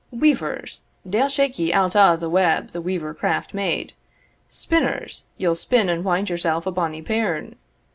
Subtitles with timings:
[0.09, 0.81] Weavers!
[1.07, 3.93] Deil shake ye out o' the web the weaver craft made.
[4.49, 5.27] Spinners!
[5.37, 7.55] ye'll spin and wind yourself a bonny pirn.